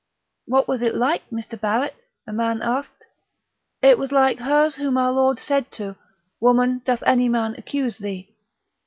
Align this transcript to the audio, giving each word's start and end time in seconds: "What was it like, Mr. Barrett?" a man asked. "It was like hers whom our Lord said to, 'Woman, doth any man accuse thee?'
"What 0.47 0.67
was 0.67 0.81
it 0.81 0.95
like, 0.95 1.29
Mr. 1.29 1.61
Barrett?" 1.61 1.95
a 2.25 2.33
man 2.33 2.63
asked. 2.63 3.05
"It 3.83 3.99
was 3.99 4.11
like 4.11 4.39
hers 4.39 4.77
whom 4.77 4.97
our 4.97 5.11
Lord 5.11 5.37
said 5.37 5.71
to, 5.73 5.95
'Woman, 6.39 6.81
doth 6.85 7.03
any 7.05 7.29
man 7.29 7.53
accuse 7.55 7.99
thee?' 7.99 8.35